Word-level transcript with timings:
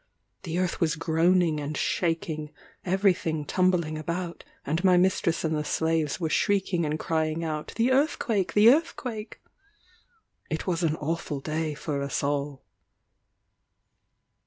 The 0.41 0.57
earth 0.57 0.81
was 0.81 0.95
groaning 0.95 1.59
and 1.59 1.77
shaking; 1.77 2.49
every 2.83 3.13
thing 3.13 3.45
tumbling 3.45 3.99
about; 3.99 4.43
and 4.65 4.83
my 4.83 4.97
mistress 4.97 5.43
and 5.43 5.55
the 5.55 5.63
slaves 5.63 6.19
were 6.19 6.27
shrieking 6.31 6.87
and 6.87 6.97
crying 6.97 7.43
out, 7.43 7.73
"The 7.75 7.91
earthquake! 7.91 8.53
the 8.53 8.69
earthquake!" 8.73 9.41
It 10.49 10.65
was 10.65 10.81
an 10.81 10.95
awful 10.95 11.39
day 11.39 11.75
for 11.75 12.01
us 12.01 12.23
all. 12.23 12.63